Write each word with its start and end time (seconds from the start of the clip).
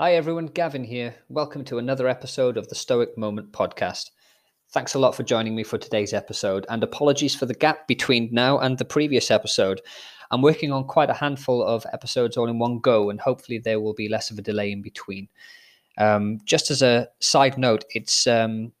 Hi 0.00 0.16
everyone, 0.16 0.46
Gavin 0.46 0.82
here. 0.82 1.14
Welcome 1.28 1.64
to 1.66 1.78
another 1.78 2.08
episode 2.08 2.56
of 2.56 2.66
the 2.66 2.74
Stoic 2.74 3.16
Moment 3.16 3.52
podcast. 3.52 4.10
Thanks 4.72 4.94
a 4.94 4.98
lot 4.98 5.14
for 5.14 5.22
joining 5.22 5.54
me 5.54 5.62
for 5.62 5.78
today's 5.78 6.12
episode, 6.12 6.66
and 6.68 6.82
apologies 6.82 7.36
for 7.36 7.46
the 7.46 7.54
gap 7.54 7.86
between 7.86 8.28
now 8.32 8.58
and 8.58 8.76
the 8.76 8.84
previous 8.84 9.30
episode. 9.30 9.80
I'm 10.32 10.42
working 10.42 10.72
on 10.72 10.88
quite 10.88 11.10
a 11.10 11.14
handful 11.14 11.62
of 11.62 11.86
episodes 11.92 12.36
all 12.36 12.48
in 12.48 12.58
one 12.58 12.80
go, 12.80 13.08
and 13.08 13.20
hopefully 13.20 13.58
there 13.58 13.78
will 13.78 13.94
be 13.94 14.08
less 14.08 14.32
of 14.32 14.38
a 14.38 14.42
delay 14.42 14.72
in 14.72 14.82
between. 14.82 15.28
Um, 15.96 16.40
just 16.44 16.72
as 16.72 16.82
a 16.82 17.06
side 17.20 17.56
note, 17.56 17.84
it's 17.90 18.26
um, 18.26 18.72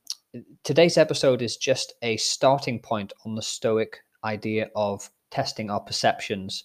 today's 0.64 0.98
episode 0.98 1.42
is 1.42 1.56
just 1.56 1.94
a 2.02 2.16
starting 2.16 2.80
point 2.80 3.12
on 3.24 3.36
the 3.36 3.42
Stoic 3.42 4.00
idea 4.24 4.68
of 4.74 5.08
testing 5.30 5.70
our 5.70 5.80
perceptions. 5.80 6.64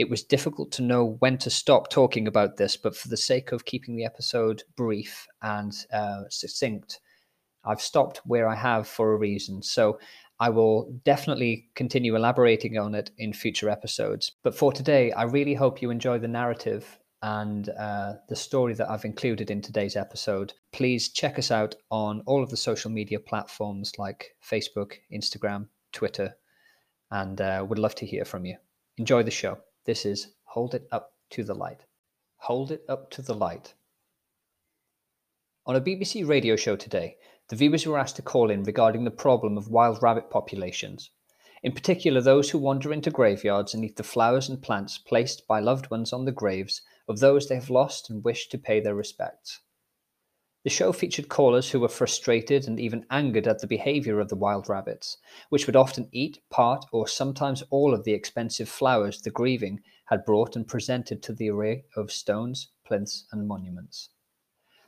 It 0.00 0.08
was 0.08 0.22
difficult 0.22 0.72
to 0.72 0.82
know 0.82 1.18
when 1.18 1.36
to 1.36 1.50
stop 1.50 1.90
talking 1.90 2.26
about 2.26 2.56
this, 2.56 2.74
but 2.74 2.96
for 2.96 3.08
the 3.08 3.18
sake 3.18 3.52
of 3.52 3.66
keeping 3.66 3.96
the 3.96 4.06
episode 4.06 4.62
brief 4.74 5.26
and 5.42 5.76
uh, 5.92 6.22
succinct, 6.30 7.00
I've 7.66 7.82
stopped 7.82 8.22
where 8.24 8.48
I 8.48 8.54
have 8.54 8.88
for 8.88 9.12
a 9.12 9.18
reason. 9.18 9.62
So 9.62 9.98
I 10.38 10.48
will 10.48 10.90
definitely 11.04 11.68
continue 11.74 12.16
elaborating 12.16 12.78
on 12.78 12.94
it 12.94 13.10
in 13.18 13.34
future 13.34 13.68
episodes. 13.68 14.32
But 14.42 14.54
for 14.54 14.72
today, 14.72 15.12
I 15.12 15.24
really 15.24 15.52
hope 15.52 15.82
you 15.82 15.90
enjoy 15.90 16.18
the 16.18 16.28
narrative 16.28 16.98
and 17.20 17.68
uh, 17.68 18.14
the 18.30 18.36
story 18.36 18.72
that 18.72 18.88
I've 18.88 19.04
included 19.04 19.50
in 19.50 19.60
today's 19.60 19.96
episode. 19.96 20.54
Please 20.72 21.10
check 21.10 21.38
us 21.38 21.50
out 21.50 21.74
on 21.90 22.22
all 22.24 22.42
of 22.42 22.48
the 22.48 22.56
social 22.56 22.90
media 22.90 23.20
platforms 23.20 23.98
like 23.98 24.34
Facebook, 24.42 24.94
Instagram, 25.12 25.68
Twitter, 25.92 26.36
and 27.10 27.38
uh, 27.38 27.66
would 27.68 27.78
love 27.78 27.96
to 27.96 28.06
hear 28.06 28.24
from 28.24 28.46
you. 28.46 28.56
Enjoy 28.96 29.22
the 29.22 29.30
show. 29.30 29.58
This 29.86 30.04
is 30.04 30.34
Hold 30.44 30.74
It 30.74 30.86
Up 30.92 31.14
to 31.30 31.42
the 31.42 31.54
Light. 31.54 31.86
Hold 32.36 32.70
It 32.70 32.84
Up 32.86 33.10
to 33.12 33.22
the 33.22 33.34
Light. 33.34 33.72
On 35.64 35.74
a 35.74 35.80
BBC 35.80 36.28
radio 36.28 36.54
show 36.54 36.76
today, 36.76 37.16
the 37.48 37.56
viewers 37.56 37.86
were 37.86 37.98
asked 37.98 38.16
to 38.16 38.22
call 38.22 38.50
in 38.50 38.62
regarding 38.62 39.04
the 39.04 39.10
problem 39.10 39.56
of 39.56 39.70
wild 39.70 40.02
rabbit 40.02 40.28
populations, 40.28 41.08
in 41.62 41.72
particular 41.72 42.20
those 42.20 42.50
who 42.50 42.58
wander 42.58 42.92
into 42.92 43.10
graveyards 43.10 43.72
and 43.72 43.82
eat 43.82 43.96
the 43.96 44.02
flowers 44.02 44.50
and 44.50 44.60
plants 44.60 44.98
placed 44.98 45.46
by 45.46 45.60
loved 45.60 45.90
ones 45.90 46.12
on 46.12 46.26
the 46.26 46.32
graves 46.32 46.82
of 47.08 47.20
those 47.20 47.48
they 47.48 47.54
have 47.54 47.70
lost 47.70 48.10
and 48.10 48.22
wish 48.22 48.50
to 48.50 48.58
pay 48.58 48.80
their 48.80 48.94
respects. 48.94 49.60
The 50.62 50.68
show 50.68 50.92
featured 50.92 51.30
callers 51.30 51.70
who 51.70 51.80
were 51.80 51.88
frustrated 51.88 52.68
and 52.68 52.78
even 52.78 53.06
angered 53.10 53.48
at 53.48 53.60
the 53.60 53.66
behavior 53.66 54.20
of 54.20 54.28
the 54.28 54.36
wild 54.36 54.68
rabbits, 54.68 55.16
which 55.48 55.66
would 55.66 55.74
often 55.74 56.10
eat 56.12 56.42
part 56.50 56.84
or 56.92 57.08
sometimes 57.08 57.62
all 57.70 57.94
of 57.94 58.04
the 58.04 58.12
expensive 58.12 58.68
flowers 58.68 59.22
the 59.22 59.30
grieving 59.30 59.80
had 60.10 60.26
brought 60.26 60.56
and 60.56 60.68
presented 60.68 61.22
to 61.22 61.32
the 61.32 61.48
array 61.48 61.86
of 61.96 62.12
stones, 62.12 62.68
plinths, 62.84 63.24
and 63.32 63.48
monuments. 63.48 64.10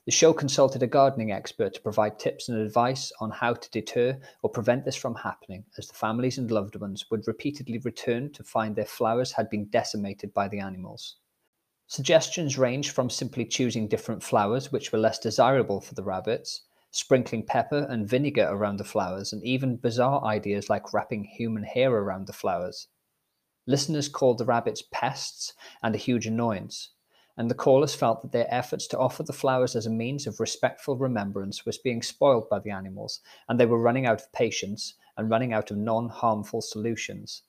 The 0.05 0.13
show 0.13 0.35
consulted 0.35 0.83
a 0.83 0.87
gardening 0.87 1.33
expert 1.33 1.73
to 1.73 1.81
provide 1.81 2.19
tips 2.19 2.51
and 2.51 2.59
advice 2.59 3.11
on 3.19 3.31
how 3.31 3.55
to 3.55 3.71
deter 3.71 4.21
or 4.43 4.51
prevent 4.51 4.85
this 4.85 4.97
from 4.97 5.15
happening, 5.15 5.65
as 5.79 5.89
the 5.89 5.95
families 5.95 6.37
and 6.37 6.51
loved 6.51 6.77
ones 6.77 7.11
would 7.11 7.27
repeatedly 7.27 7.79
return 7.79 8.31
to 8.33 8.45
find 8.45 8.77
their 8.77 8.85
flowers 8.85 9.33
had 9.33 9.49
been 9.49 9.71
decimated 9.71 10.35
by 10.35 10.49
the 10.49 10.59
animals. 10.59 11.17
Suggestions 11.93 12.57
range 12.57 12.91
from 12.91 13.11
simply 13.11 13.45
choosing 13.45 13.87
different 13.87 14.23
flowers 14.23 14.73
which 14.73 14.91
were 14.93 14.99
less 14.99 15.19
desirable 15.19 15.79
for 15.79 15.95
the 15.95 16.03
rabbits, 16.03 16.63
sprinkling 16.91 17.45
pepper 17.45 17.87
and 17.91 18.09
vinegar 18.09 18.49
around 18.49 18.79
the 18.79 18.83
flowers, 18.83 19.31
and 19.31 19.45
even 19.45 19.77
bizarre 19.77 20.25
ideas 20.25 20.71
like 20.71 20.95
wrapping 20.95 21.25
human 21.25 21.65
hair 21.65 21.93
around 21.93 22.27
the 22.27 22.33
flowers. 22.33 22.89
Listeners 23.67 24.09
called 24.09 24.39
the 24.39 24.47
rabbits 24.47 24.83
pests 24.91 25.53
and 25.83 25.95
a 25.95 25.99
huge 25.99 26.27
annoyance, 26.27 26.95
and 27.37 27.51
the 27.51 27.55
callers 27.55 27.95
felt 27.95 28.23
that 28.23 28.33
their 28.33 28.49
efforts 28.49 28.87
to 28.87 28.99
offer 28.99 29.23
the 29.23 29.35
flowers 29.35 29.77
as 29.77 29.85
a 29.85 29.91
means 29.91 30.27
of 30.27 30.41
respectful 30.41 30.97
remembrance 30.97 31.67
was 31.67 31.77
being 31.77 32.01
spoiled 32.01 32.49
by 32.49 32.59
the 32.59 32.71
animals, 32.71 33.21
and 33.51 33.61
they 33.61 33.67
were 33.67 33.79
running 33.79 34.07
out 34.07 34.23
of 34.23 34.33
patience 34.33 34.95
and 35.19 35.29
running 35.29 35.53
out 35.53 35.71
of 35.71 35.77
non 35.77 36.09
harmful 36.09 36.63
solutions. 36.63 37.43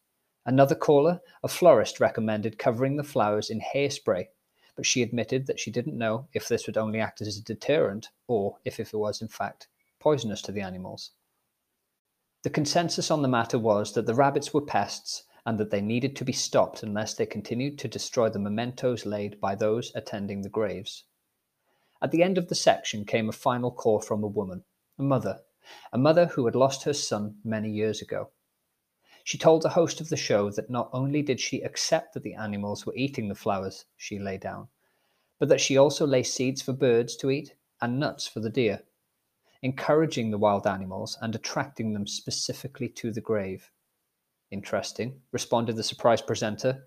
Another 0.45 0.75
caller, 0.75 1.21
a 1.41 1.47
florist, 1.47 1.99
recommended 1.99 2.59
covering 2.59 2.97
the 2.97 3.03
flowers 3.03 3.49
in 3.49 3.61
hairspray, 3.61 4.27
but 4.75 4.85
she 4.85 5.01
admitted 5.01 5.47
that 5.47 5.59
she 5.59 5.71
didn't 5.71 5.97
know 5.97 6.27
if 6.33 6.47
this 6.47 6.67
would 6.67 6.77
only 6.77 6.99
act 6.99 7.21
as 7.21 7.37
a 7.37 7.43
deterrent 7.43 8.09
or 8.27 8.57
if, 8.65 8.79
if 8.79 8.93
it 8.93 8.97
was, 8.97 9.21
in 9.21 9.27
fact, 9.27 9.67
poisonous 9.99 10.41
to 10.41 10.51
the 10.51 10.61
animals. 10.61 11.11
The 12.43 12.49
consensus 12.49 13.09
on 13.09 13.21
the 13.21 13.29
matter 13.29 13.57
was 13.57 13.93
that 13.93 14.05
the 14.05 14.15
rabbits 14.15 14.53
were 14.53 14.61
pests 14.61 15.23
and 15.45 15.57
that 15.57 15.71
they 15.71 15.81
needed 15.81 16.15
to 16.17 16.25
be 16.25 16.33
stopped 16.33 16.83
unless 16.83 17.13
they 17.13 17.25
continued 17.25 17.79
to 17.79 17.87
destroy 17.87 18.29
the 18.29 18.39
mementos 18.39 19.05
laid 19.05 19.39
by 19.39 19.55
those 19.55 19.93
attending 19.95 20.41
the 20.41 20.49
graves. 20.49 21.05
At 22.01 22.11
the 22.11 22.21
end 22.21 22.37
of 22.37 22.49
the 22.49 22.55
section 22.55 23.05
came 23.05 23.29
a 23.29 23.33
final 23.33 23.71
call 23.71 24.01
from 24.01 24.23
a 24.23 24.27
woman, 24.27 24.65
a 24.99 25.03
mother, 25.03 25.39
a 25.93 25.97
mother 25.97 26.25
who 26.25 26.45
had 26.45 26.55
lost 26.55 26.83
her 26.83 26.93
son 26.93 27.37
many 27.45 27.69
years 27.69 28.01
ago. 28.01 28.31
She 29.25 29.37
told 29.37 29.61
the 29.61 29.69
host 29.69 30.01
of 30.01 30.09
the 30.09 30.17
show 30.17 30.49
that 30.51 30.69
not 30.69 30.89
only 30.91 31.21
did 31.21 31.39
she 31.39 31.61
accept 31.61 32.13
that 32.13 32.23
the 32.23 32.33
animals 32.33 32.85
were 32.85 32.95
eating 32.95 33.29
the 33.29 33.35
flowers 33.35 33.85
she 33.95 34.19
lay 34.19 34.37
down, 34.37 34.67
but 35.39 35.47
that 35.47 35.61
she 35.61 35.77
also 35.77 36.05
lay 36.05 36.23
seeds 36.23 36.61
for 36.61 36.73
birds 36.73 37.15
to 37.17 37.31
eat 37.31 37.55
and 37.81 37.99
nuts 37.99 38.27
for 38.27 38.41
the 38.41 38.49
deer, 38.49 38.83
encouraging 39.61 40.29
the 40.29 40.37
wild 40.37 40.67
animals 40.67 41.17
and 41.21 41.35
attracting 41.35 41.93
them 41.93 42.05
specifically 42.05 42.89
to 42.89 43.11
the 43.11 43.21
grave. 43.21 43.71
Interesting, 44.51 45.21
responded 45.31 45.77
the 45.77 45.83
surprise 45.83 46.21
presenter. 46.21 46.85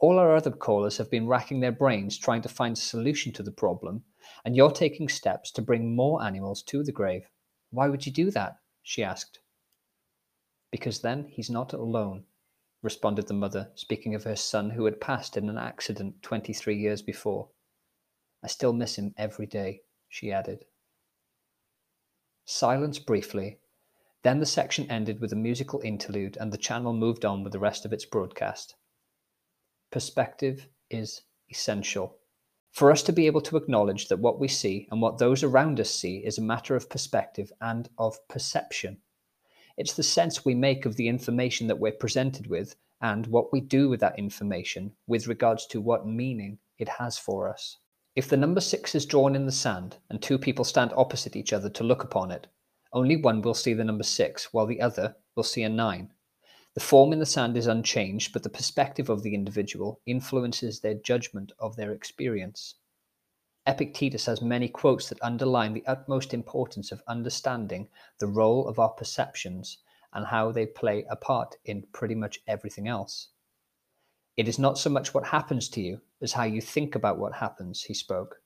All 0.00 0.18
our 0.18 0.34
other 0.34 0.50
callers 0.50 0.96
have 0.98 1.10
been 1.10 1.28
racking 1.28 1.60
their 1.60 1.72
brains 1.72 2.18
trying 2.18 2.42
to 2.42 2.48
find 2.48 2.76
a 2.76 2.80
solution 2.80 3.32
to 3.32 3.44
the 3.44 3.52
problem, 3.52 4.04
and 4.44 4.56
you're 4.56 4.72
taking 4.72 5.08
steps 5.08 5.52
to 5.52 5.62
bring 5.62 5.94
more 5.94 6.20
animals 6.22 6.64
to 6.64 6.82
the 6.82 6.92
grave. 6.92 7.30
Why 7.70 7.88
would 7.88 8.04
you 8.06 8.12
do 8.12 8.32
that? 8.32 8.56
she 8.82 9.04
asked. 9.04 9.38
Because 10.70 11.00
then 11.00 11.26
he's 11.28 11.50
not 11.50 11.72
alone, 11.72 12.24
responded 12.82 13.28
the 13.28 13.34
mother, 13.34 13.70
speaking 13.74 14.14
of 14.14 14.24
her 14.24 14.36
son 14.36 14.70
who 14.70 14.84
had 14.84 15.00
passed 15.00 15.36
in 15.36 15.48
an 15.48 15.58
accident 15.58 16.22
23 16.22 16.76
years 16.76 17.02
before. 17.02 17.48
I 18.42 18.48
still 18.48 18.72
miss 18.72 18.96
him 18.96 19.14
every 19.16 19.46
day, 19.46 19.82
she 20.08 20.32
added. 20.32 20.64
Silence 22.44 22.98
briefly, 22.98 23.58
then 24.22 24.40
the 24.40 24.46
section 24.46 24.90
ended 24.90 25.20
with 25.20 25.32
a 25.32 25.36
musical 25.36 25.80
interlude 25.82 26.36
and 26.40 26.52
the 26.52 26.58
channel 26.58 26.92
moved 26.92 27.24
on 27.24 27.42
with 27.42 27.52
the 27.52 27.58
rest 27.58 27.84
of 27.84 27.92
its 27.92 28.04
broadcast. 28.04 28.76
Perspective 29.90 30.68
is 30.90 31.22
essential. 31.48 32.18
For 32.72 32.90
us 32.90 33.02
to 33.04 33.12
be 33.12 33.26
able 33.26 33.40
to 33.42 33.56
acknowledge 33.56 34.08
that 34.08 34.18
what 34.18 34.38
we 34.38 34.48
see 34.48 34.86
and 34.90 35.00
what 35.00 35.18
those 35.18 35.42
around 35.42 35.80
us 35.80 35.90
see 35.90 36.18
is 36.18 36.38
a 36.38 36.42
matter 36.42 36.76
of 36.76 36.90
perspective 36.90 37.50
and 37.60 37.88
of 37.98 38.18
perception. 38.28 38.98
It's 39.76 39.94
the 39.94 40.02
sense 40.02 40.44
we 40.44 40.54
make 40.54 40.86
of 40.86 40.96
the 40.96 41.08
information 41.08 41.66
that 41.66 41.78
we're 41.78 41.92
presented 41.92 42.46
with 42.46 42.76
and 43.00 43.26
what 43.26 43.52
we 43.52 43.60
do 43.60 43.88
with 43.88 44.00
that 44.00 44.18
information 44.18 44.92
with 45.06 45.26
regards 45.26 45.66
to 45.66 45.80
what 45.80 46.06
meaning 46.06 46.58
it 46.78 46.88
has 46.88 47.18
for 47.18 47.48
us. 47.48 47.78
If 48.14 48.28
the 48.28 48.36
number 48.36 48.60
six 48.60 48.94
is 48.94 49.04
drawn 49.04 49.34
in 49.34 49.46
the 49.46 49.52
sand 49.52 49.98
and 50.08 50.22
two 50.22 50.38
people 50.38 50.64
stand 50.64 50.92
opposite 50.96 51.36
each 51.36 51.52
other 51.52 51.68
to 51.70 51.84
look 51.84 52.02
upon 52.02 52.30
it, 52.30 52.46
only 52.96 53.16
one 53.16 53.42
will 53.42 53.52
see 53.52 53.74
the 53.74 53.84
number 53.84 54.04
6, 54.04 54.54
while 54.54 54.64
the 54.64 54.80
other 54.80 55.16
will 55.34 55.42
see 55.42 55.62
a 55.62 55.68
9. 55.68 56.14
The 56.72 56.80
form 56.80 57.12
in 57.12 57.18
the 57.18 57.26
sand 57.26 57.56
is 57.56 57.66
unchanged, 57.66 58.32
but 58.32 58.42
the 58.42 58.48
perspective 58.48 59.10
of 59.10 59.22
the 59.22 59.34
individual 59.34 60.00
influences 60.06 60.80
their 60.80 60.94
judgment 60.94 61.52
of 61.58 61.76
their 61.76 61.92
experience. 61.92 62.76
Epictetus 63.66 64.26
has 64.26 64.40
many 64.40 64.68
quotes 64.68 65.08
that 65.08 65.22
underline 65.22 65.74
the 65.74 65.86
utmost 65.86 66.32
importance 66.32 66.92
of 66.92 67.02
understanding 67.08 67.88
the 68.18 68.26
role 68.26 68.68
of 68.68 68.78
our 68.78 68.90
perceptions 68.90 69.78
and 70.12 70.26
how 70.26 70.52
they 70.52 70.66
play 70.66 71.04
a 71.10 71.16
part 71.16 71.56
in 71.64 71.82
pretty 71.92 72.14
much 72.14 72.40
everything 72.46 72.86
else. 72.86 73.28
It 74.36 74.48
is 74.48 74.58
not 74.58 74.78
so 74.78 74.88
much 74.88 75.14
what 75.14 75.26
happens 75.26 75.68
to 75.70 75.80
you 75.80 76.00
as 76.22 76.32
how 76.32 76.44
you 76.44 76.60
think 76.60 76.94
about 76.94 77.18
what 77.18 77.34
happens, 77.34 77.82
he 77.82 77.94
spoke. 77.94 78.40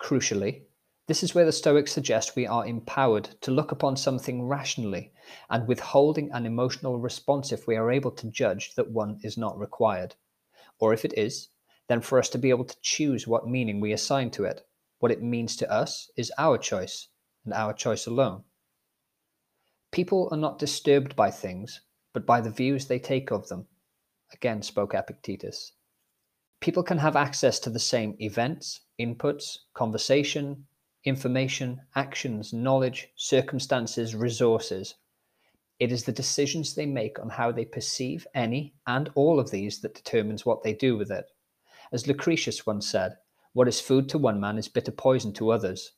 Crucially, 0.00 0.62
this 1.08 1.22
is 1.22 1.34
where 1.34 1.46
the 1.46 1.52
Stoics 1.52 1.92
suggest 1.92 2.36
we 2.36 2.46
are 2.46 2.66
empowered 2.66 3.24
to 3.40 3.50
look 3.50 3.72
upon 3.72 3.96
something 3.96 4.42
rationally 4.42 5.12
and 5.48 5.66
withholding 5.66 6.30
an 6.32 6.46
emotional 6.46 6.98
response 6.98 7.50
if 7.50 7.66
we 7.66 7.76
are 7.76 7.90
able 7.90 8.10
to 8.12 8.30
judge 8.30 8.74
that 8.74 8.90
one 8.90 9.18
is 9.22 9.38
not 9.38 9.58
required. 9.58 10.14
Or 10.78 10.92
if 10.92 11.04
it 11.04 11.16
is, 11.16 11.48
then 11.88 12.00
for 12.00 12.18
us 12.18 12.28
to 12.28 12.38
be 12.38 12.50
able 12.50 12.64
to 12.64 12.76
choose 12.80 13.26
what 13.26 13.48
meaning 13.48 13.80
we 13.80 13.92
assign 13.92 14.30
to 14.30 14.44
it. 14.44 14.66
What 14.98 15.12
it 15.12 15.22
means 15.22 15.56
to 15.56 15.70
us 15.72 16.10
is 16.16 16.32
our 16.38 16.58
choice, 16.58 17.08
and 17.44 17.54
our 17.54 17.72
choice 17.72 18.06
alone. 18.06 18.44
People 19.90 20.28
are 20.30 20.38
not 20.38 20.58
disturbed 20.58 21.16
by 21.16 21.30
things, 21.30 21.80
but 22.12 22.26
by 22.26 22.40
the 22.40 22.50
views 22.50 22.86
they 22.86 22.98
take 22.98 23.30
of 23.30 23.48
them. 23.48 23.66
Again 24.32 24.62
spoke 24.62 24.92
Epictetus. 24.92 25.72
People 26.60 26.82
can 26.82 26.98
have 26.98 27.16
access 27.16 27.58
to 27.60 27.70
the 27.70 27.78
same 27.78 28.16
events, 28.18 28.80
inputs, 29.00 29.58
conversation, 29.74 30.66
information, 31.04 31.80
actions, 31.94 32.52
knowledge, 32.52 33.08
circumstances, 33.16 34.14
resources. 34.14 34.96
It 35.78 35.92
is 35.92 36.04
the 36.04 36.12
decisions 36.12 36.74
they 36.74 36.86
make 36.86 37.18
on 37.18 37.30
how 37.30 37.52
they 37.52 37.64
perceive 37.64 38.26
any 38.34 38.74
and 38.86 39.08
all 39.14 39.38
of 39.38 39.50
these 39.50 39.80
that 39.80 39.94
determines 39.94 40.44
what 40.44 40.62
they 40.62 40.74
do 40.74 40.98
with 40.98 41.10
it. 41.10 41.30
As 41.92 42.06
Lucretius 42.06 42.66
once 42.66 42.88
said, 42.88 43.16
What 43.52 43.68
is 43.68 43.80
food 43.80 44.08
to 44.10 44.18
one 44.18 44.40
man 44.40 44.58
is 44.58 44.68
bitter 44.68 44.92
poison 44.92 45.32
to 45.34 45.50
others. 45.50 45.92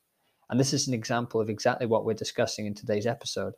And 0.49 0.59
this 0.59 0.73
is 0.73 0.89
an 0.89 0.95
example 0.95 1.41
of 1.41 1.51
exactly 1.51 1.87
what 1.87 2.05
we're 2.05 2.15
discussing 2.15 2.67
in 2.67 2.75
today's 2.75 3.07
episode. 3.07 3.55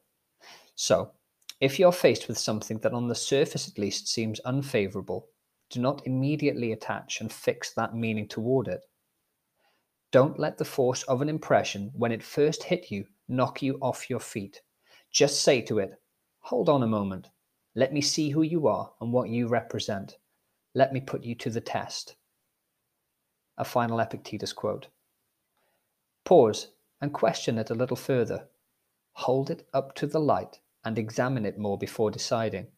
So, 0.74 1.12
if 1.60 1.78
you're 1.78 1.92
faced 1.92 2.28
with 2.28 2.38
something 2.38 2.78
that 2.78 2.92
on 2.92 3.08
the 3.08 3.14
surface 3.14 3.68
at 3.68 3.78
least 3.78 4.08
seems 4.08 4.40
unfavorable, 4.40 5.28
do 5.70 5.80
not 5.80 6.06
immediately 6.06 6.72
attach 6.72 7.20
and 7.20 7.32
fix 7.32 7.72
that 7.74 7.94
meaning 7.94 8.28
toward 8.28 8.68
it. 8.68 8.84
Don't 10.10 10.38
let 10.38 10.58
the 10.58 10.64
force 10.64 11.02
of 11.04 11.22
an 11.22 11.28
impression 11.28 11.90
when 11.94 12.12
it 12.12 12.22
first 12.22 12.64
hit 12.64 12.90
you 12.90 13.06
knock 13.28 13.62
you 13.62 13.78
off 13.80 14.10
your 14.10 14.20
feet. 14.20 14.60
Just 15.10 15.42
say 15.42 15.62
to 15.62 15.78
it, 15.78 15.92
Hold 16.40 16.68
on 16.68 16.82
a 16.82 16.86
moment. 16.86 17.28
Let 17.74 17.92
me 17.92 18.00
see 18.00 18.28
who 18.30 18.42
you 18.42 18.66
are 18.66 18.92
and 19.00 19.12
what 19.12 19.30
you 19.30 19.48
represent. 19.48 20.18
Let 20.74 20.92
me 20.92 21.00
put 21.00 21.24
you 21.24 21.34
to 21.36 21.50
the 21.50 21.60
test. 21.60 22.16
A 23.58 23.64
final 23.64 24.00
Epictetus 24.00 24.52
quote. 24.52 24.88
Pause 26.24 26.68
and 27.00 27.12
question 27.12 27.58
it 27.58 27.70
a 27.70 27.74
little 27.74 27.96
further. 27.96 28.48
Hold 29.12 29.50
it 29.50 29.66
up 29.74 29.94
to 29.96 30.06
the 30.06 30.20
light 30.20 30.60
and 30.84 30.98
examine 30.98 31.44
it 31.44 31.58
more 31.58 31.78
before 31.78 32.10
deciding. 32.10 32.68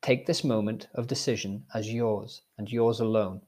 Take 0.00 0.26
this 0.26 0.44
moment 0.44 0.88
of 0.94 1.06
decision 1.06 1.64
as 1.74 1.92
yours 1.92 2.42
and 2.56 2.70
yours 2.70 3.00
alone. 3.00 3.42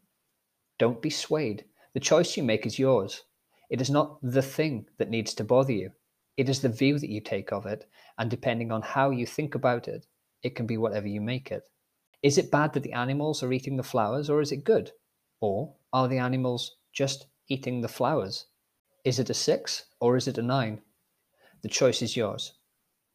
Don't 0.79 1.01
be 1.01 1.11
swayed 1.11 1.65
the 1.93 2.01
choice 2.01 2.37
you 2.37 2.45
make 2.45 2.67
is 2.67 2.79
yours. 2.79 3.25
It 3.69 3.81
is 3.81 3.91
not 3.91 4.19
the 4.23 4.43
thing 4.43 4.87
that 4.99 5.11
needs 5.11 5.35
to 5.35 5.45
bother 5.45 5.73
you. 5.73 5.91
It 6.37 6.49
is 6.49 6.61
the 6.61 6.69
view 6.69 7.01
that 7.01 7.11
you 7.11 7.21
take 7.21 7.53
of 7.53 7.67
it, 7.67 7.89
and 8.17 8.31
depending 8.31 8.71
on 8.71 8.83
how 8.83 9.11
you 9.11 9.27
think 9.27 9.57
about 9.57 9.89
it, 9.89 10.07
it 10.43 10.55
can 10.55 10.67
be 10.67 10.77
whatever 10.77 11.09
you 11.09 11.21
make 11.21 11.51
it. 11.51 11.65
Is 12.23 12.39
it 12.39 12.51
bad 12.51 12.75
that 12.75 12.85
the 12.85 12.93
animals 12.93 13.43
are 13.43 13.53
eating 13.53 13.77
the 13.77 13.83
flowers, 13.83 14.31
or 14.31 14.41
is 14.41 14.53
it 14.53 14.63
good? 14.63 14.93
Or 15.41 15.75
are 15.93 16.09
the 16.09 16.19
animals 16.19 16.77
just 16.93 17.27
eating 17.49 17.81
the 17.81 17.89
flowers? 17.89 18.47
Is 19.05 19.19
it 19.19 19.31
a 19.31 19.35
six, 19.35 19.87
or 20.01 20.17
is 20.17 20.29
it 20.29 20.39
a 20.39 20.43
nine? 20.43 20.83
The 21.63 21.69
choice 21.69 22.03
is 22.03 22.17
yours. 22.17 22.53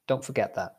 Don't 0.08 0.26
forget 0.26 0.56
that. 0.56 0.78